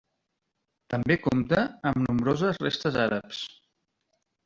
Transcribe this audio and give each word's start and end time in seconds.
També 0.93 1.17
compta 1.27 1.67
amb 1.91 2.03
nombroses 2.07 2.63
restes 2.67 3.01
àrabs. 3.09 3.47